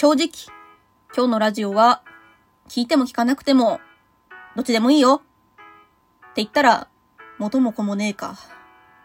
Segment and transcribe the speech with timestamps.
[0.00, 0.30] 正直、
[1.14, 2.02] 今日のラジオは、
[2.70, 3.82] 聞いても聞かなくても、
[4.56, 5.16] どっちでもいいよ。
[5.16, 6.88] って言ったら、
[7.36, 8.38] 元も子もねえか。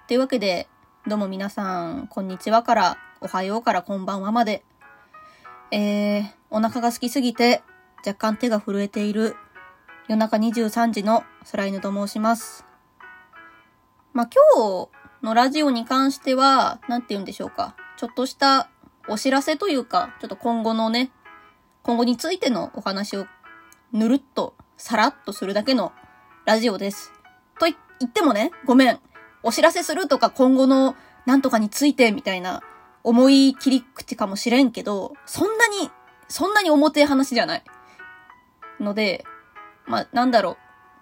[0.08, 0.70] というわけで、
[1.06, 4.64] どうも皆さん、こんにちはから、おはようからこんばんはまで。
[5.70, 7.62] えー、お腹が空きすぎて、
[7.98, 9.36] 若干手が震えている、
[10.08, 12.64] 夜中23時の空犬と申します。
[14.14, 14.90] まあ、今日
[15.22, 17.76] のラジオに関しては、なんて言うんでしょうか。
[17.98, 18.70] ちょっとした
[19.08, 21.12] お知らせというか、ちょっと今後のね、
[21.84, 23.28] 今後についてのお話を
[23.92, 25.94] ぬるっと、さらっとするだけの
[26.46, 27.12] ラジオです。
[27.60, 29.00] と言ってもね、ごめん。
[29.44, 30.96] お知らせするとか今後の
[31.26, 32.64] なんとかについてみたいな
[33.04, 35.92] 思い切り口かもしれんけど、そんなに、
[36.28, 37.64] そんなに表話じゃない。
[38.80, 39.24] ので、
[39.86, 40.58] まあ、なんだろう。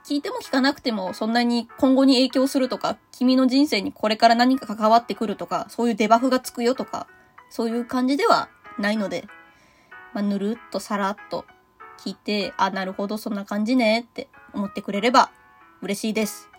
[0.05, 7.07] 聞いても聞かなくてもそんなに今後に影響するとか、君の人生にこれから何か関わってくるとか、そういうデバフがつくよとか、
[7.55, 9.27] そういう感じではないので、
[10.15, 11.45] まあ、ぬるっとさらっと
[11.99, 15.29] 聞いて、あ、なるほど、そんな感じねって思ってくれれば
[15.83, 16.49] 嬉しいです。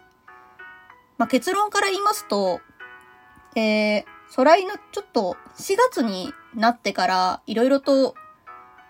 [1.19, 2.61] まあ、結論から言いますと、
[3.57, 4.05] えー、
[4.37, 8.15] 空いのちょっと4月になってからいろいろと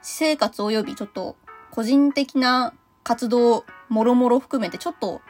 [0.03, 1.37] 私生活及びちょっと
[1.71, 5.23] 個人的な活動もろもろ含めてちょっと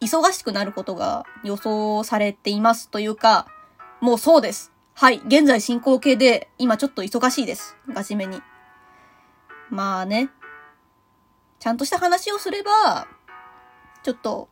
[0.00, 3.48] 忙しくなることが予想されていますというか、
[4.00, 4.72] もうそうです。
[4.98, 5.20] はい。
[5.26, 7.76] 現在進行形で、今ちょっと忙しいです。
[7.90, 8.40] ガチめに。
[9.68, 10.30] まあね。
[11.58, 13.06] ちゃんとした話をすれば、
[14.02, 14.48] ちょっと、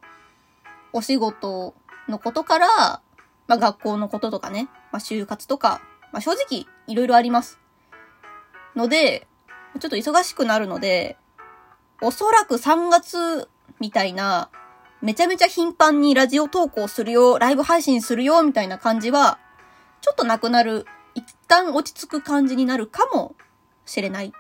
[0.93, 1.73] お仕事
[2.11, 2.69] のことから、
[3.47, 5.81] まあ学校のこととかね、まあ就活とか、
[6.13, 7.59] まあ正直いろいろあります。
[8.77, 9.27] ので、
[9.81, 11.17] ちょっと忙しくなるので、
[12.03, 13.49] おそらく3月
[13.81, 14.51] みたいな、
[15.01, 19.39] めちゃめちゃ頻繁にラジオ投稿するよ、ライブ配信するよ、みたいな感じは、
[20.05, 20.85] ちょっとなくなる、
[21.15, 23.35] 一旦落ち着く感じになるかも
[23.87, 24.35] しれない。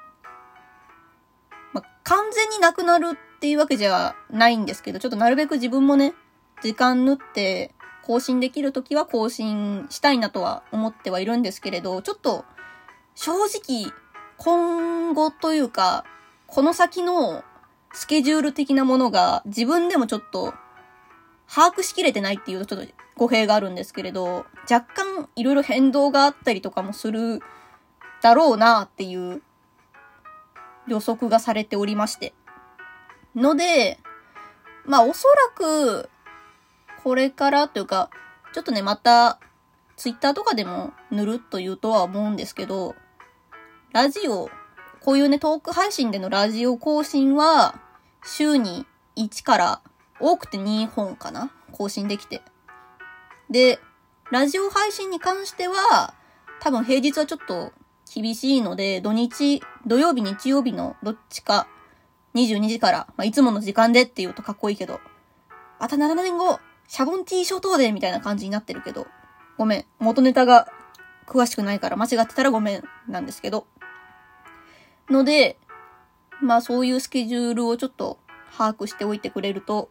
[1.72, 6.12] まあ、完全になくなるっていうわけじゃないんですけど、ちょっとなるべく自分もね、
[6.61, 12.44] 時間縫って更新できるときは更新したいなとは思ってはいるんですけれど、ちょっと
[13.15, 13.91] 正直
[14.37, 16.05] 今後というか、
[16.47, 17.43] この先の
[17.94, 20.53] スケジュール的なものが自分でもちょっと
[21.49, 27.41] 把握しきれてないっていうとちょっと語弊があるんですけれど、若干いろいろ変動があったりとかもする
[28.22, 29.42] だろうなっていう
[30.86, 32.34] 予測がされておりまして。
[33.34, 33.98] ので、
[34.84, 36.10] まあおそらく、
[37.02, 38.10] これからというか、
[38.52, 39.38] ちょっとね、また、
[39.96, 42.94] ツイッターとかでもぬるっと言うとは思うんですけど、
[43.92, 44.50] ラジオ
[45.04, 47.78] こういうね、トーク配信でのラジオ更新は、
[48.25, 48.86] 週に
[49.16, 49.81] 1から
[50.19, 52.41] 多くて2本かな更新できて。
[53.54, 53.78] で、
[54.32, 56.15] ラジオ配信に関しては、
[56.59, 57.72] 多分平日はちょっと
[58.12, 61.69] 厳しいので、土日、土曜日、日曜日のどっちか、
[62.34, 64.98] 22時から、まあ、いつもの時間でって言うとかっこいいけど、
[65.78, 69.06] また7年後、シャボンティー諸島でみたいな感じになってるけど、
[69.56, 69.84] ごめん。
[70.00, 70.66] 元ネタが
[71.28, 73.69] 詳しくないから間違ってたらごめんなんですけど。
[75.09, 75.59] ので、
[76.43, 78.19] まあそういうスケジュールをちょっと
[78.59, 79.91] 把握しておいてくれると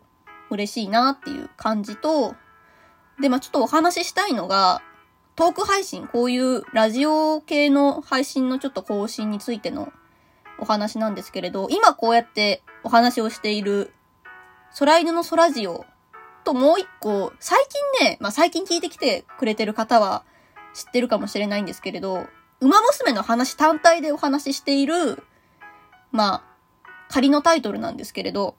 [0.50, 2.36] 嬉しいなっていう感じと、
[3.20, 4.82] で、まあちょっとお話ししたいのが、
[5.36, 9.92] トーク配信、こういうラジオ系の配信のちょっと更新についての
[10.60, 13.94] お話なんですけれど、今こうやってお話をしている、
[14.78, 15.86] 空犬の空ジオ
[16.44, 17.60] ともう一個、最
[18.00, 20.24] 近ね、まあ最近聞いてきてくれてる方は
[20.74, 22.28] 知ってるかもしれないんですけれど、
[22.60, 25.24] 馬娘の話単体でお話ししている、
[26.12, 26.44] まあ、
[27.10, 28.56] 仮のタイトルなんですけれど、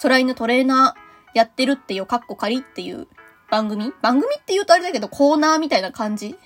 [0.00, 3.08] 空犬トレーナーやってるってよ、かっこ仮っていう
[3.52, 3.92] 番組？
[4.00, 6.36] 番組って言うとあれだけど、コーナーみたいな感じ？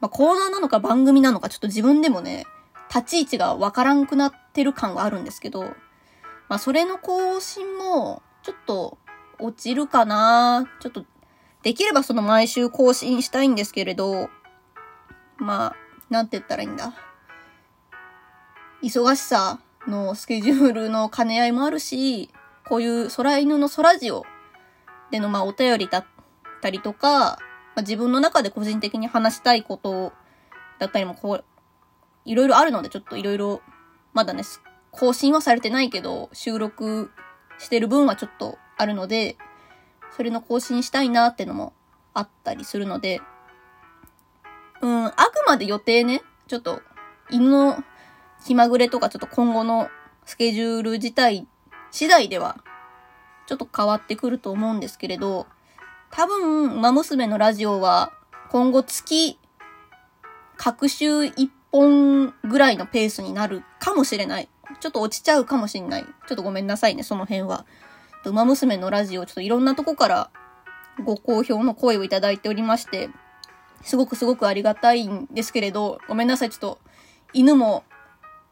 [0.00, 2.46] まあ、コーナーなのか番組なのか、ちょっと自分でもね、
[2.88, 5.64] 立ち位置がわからんくなってる感はあるんですけど、
[6.48, 8.96] まあ、それの更新も、ちょっと、
[9.38, 10.66] 落ちるかな。
[10.80, 11.04] ちょっと、
[11.62, 14.30] できればその毎週更新したいんですけれど、
[15.36, 15.76] まあ、
[16.08, 16.94] なんて言ったらいいんだ。
[18.82, 22.30] 忙しさのスケジュールの兼ね合いもあるし、
[22.66, 24.24] こういう空犬の空ジオ
[25.10, 26.04] でのまあお便りだっ
[26.60, 27.38] たりとか、ま
[27.76, 30.12] あ、自分の中で個人的に話したいこと
[30.78, 31.44] だったりもこう、
[32.24, 33.62] いろいろあるのでちょっといろいろ、
[34.12, 34.42] まだね、
[34.90, 37.10] 更新はされてないけど、収録
[37.58, 39.36] してる分はちょっとあるので、
[40.16, 41.72] それの更新したいなってのも
[42.14, 43.20] あったりするので、
[44.80, 46.82] うん、あくまで予定ね、ちょっと、
[47.30, 47.82] 犬の
[48.44, 49.90] 気まぐれとかちょっと今後の
[50.24, 51.46] スケジュール自体
[51.90, 52.58] 次第では、
[53.46, 55.46] ちょっと変わってくると思うんですけれど、
[56.10, 58.12] 多分、馬娘のラジオは、
[58.50, 59.38] 今後月、
[60.56, 64.48] 各週1本ぐらいのペースになるかもしれない。
[64.80, 66.04] ちょっと落ちちゃうかもしれない。
[66.04, 67.66] ちょっとごめんなさいね、その辺は。
[68.24, 70.30] 馬娘のラジオ、ちょっといろんなとこから
[71.04, 73.10] ご好評の声をいただいておりまして、
[73.82, 76.78] すごくすごくありがたいんですけれど、ごめんなさい、ちょっと、
[77.32, 77.84] 犬も、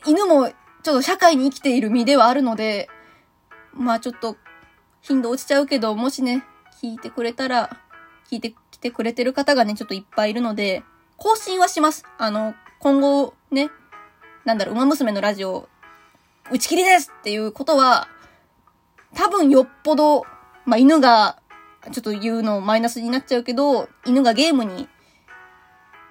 [0.07, 2.89] 犬も、ちょっと社会に生きている身ではあるので、
[3.73, 4.37] まあちょっと、
[5.01, 6.45] 頻度落ちちゃうけど、もしね、
[6.83, 7.79] 聞いてくれたら、
[8.31, 10.83] 聞いてきてくれてる方がね、ちょっといっぱいいるので、
[11.17, 12.05] 更新はします。
[12.19, 13.71] あの、今後、ね、
[14.45, 15.69] なんだろう、馬娘のラジオ、
[16.53, 18.09] 打ち切りですっていうことは、
[19.15, 20.25] 多分よっぽど、
[20.67, 21.41] まあ、犬が、
[21.93, 24.89] ちょっと言うのマイナスになっちゃうけど、犬がゲームに、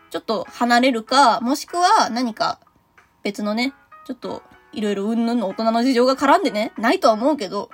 [0.10, 2.60] ちょっと離れるか、もしくは何か
[3.22, 3.74] 別のね、
[4.06, 4.42] ちょっと
[4.72, 7.70] いろいろうんぬんの大人の事情が絡んでね、ないとは思うけど、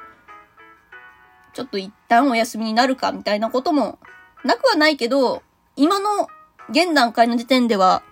[1.54, 4.00] ちょっと一旦お休みになるかみたいなことも
[4.44, 5.44] なくはないけど、
[5.76, 6.28] 今の
[6.70, 8.04] 現段階の時点では、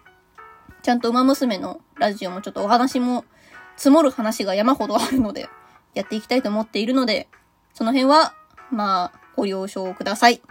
[0.82, 3.26] ちゃんと馬娘のラジオもちょっとお話も
[3.78, 5.50] 積もる話が山ほどあるので、
[5.94, 7.30] やっていきたいと思っているので、
[7.74, 8.34] その辺は、
[8.72, 10.42] まあ、ご了承ください。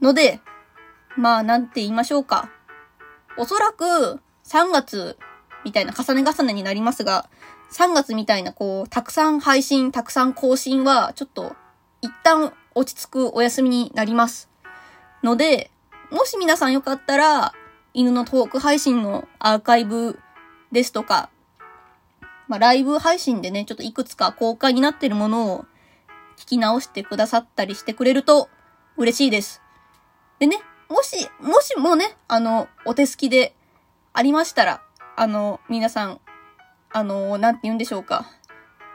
[0.00, 0.40] ので、
[1.16, 2.50] まあ、なんて言いましょうか。
[3.36, 5.18] おそらく、3月
[5.64, 7.28] みたいな重ね重ねになりますが、
[7.70, 11.54] 3月みたいなこう、たくさん配信、たくさん更新は、ちょっと、
[12.00, 14.48] 一旦落ち着くお休みになります。
[15.22, 15.70] ので、
[16.10, 17.52] もし皆さんよかったら、
[17.92, 20.18] 犬のトーク配信のアーカイブ
[20.72, 21.30] ですとか、
[22.46, 25.64] まあ、ライブ配信でね、ちょっといくつか公開になってるものを
[26.38, 28.48] 聞き直してくださったりしてくれると
[28.96, 29.60] 嬉しいです。
[30.38, 33.54] でね、もし、もしもね、あの、お手すきで
[34.14, 34.82] ありましたら、
[35.16, 36.20] あの、皆さん、
[36.92, 38.26] あの、なんて言うんでしょうか。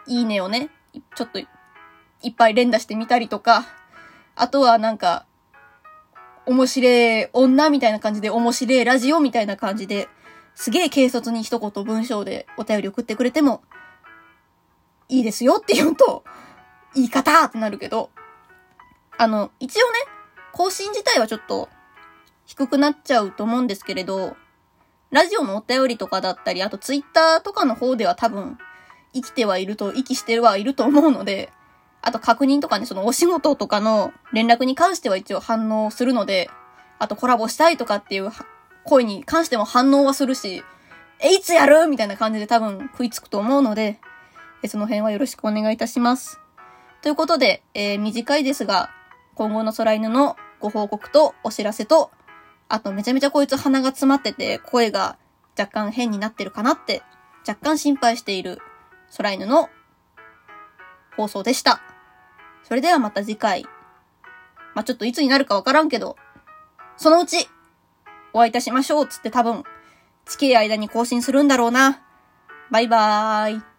[0.07, 0.69] いいねをね、
[1.15, 1.47] ちょっとい
[2.29, 3.65] っぱい連打してみたりとか、
[4.35, 5.25] あとはなんか、
[6.45, 6.89] 面白
[7.21, 10.09] い女みたいな感じで、面白いラジオみたいな感じで、
[10.55, 13.63] すげえ軽率に一言文章でお便り送ってくれても、
[15.09, 16.23] いいですよって言うと、
[16.95, 18.09] 言い方ってなるけど、
[19.17, 19.99] あの、一応ね、
[20.51, 21.69] 更新自体はちょっと
[22.45, 24.35] 低くなっちゃうと思うんですけれど、
[25.13, 28.57] ラジオのお便りとかだったり、あとツイッターとかの方では多分、
[29.13, 31.51] 生きてはいると、息してはいると思うので、
[32.01, 36.49] あと確認とかね、そのお仕事とかの連絡に関しては一応反応するので、
[36.97, 38.31] あとコラボしたいとかっていう
[38.85, 40.63] 声に関しても反応はするし、
[41.19, 43.99] え、いつやるみたいな感じで多分食いつくと思うので、
[44.63, 46.39] えその辺はよろしくお願いいたします。
[47.03, 48.89] ということで、えー、短いですが、
[49.35, 52.09] 今後の空犬のご報告とお知らせと、
[52.73, 55.15] あとめちゃめちゃこいつ鼻が詰まってて声が
[55.55, 57.03] 若干変になってるかなって
[57.47, 58.57] 若干心配している
[59.15, 59.69] 空犬の
[61.15, 61.81] 放送でした。
[62.63, 63.65] それではまた次回。
[64.73, 66.15] まあ、ちょっといつになるかわからんけど、
[66.97, 67.47] そのうち、
[68.33, 69.63] お会いいたしましょうつって多分、
[70.25, 72.01] 近い間に更新するんだろうな。
[72.71, 73.72] バイバーイ。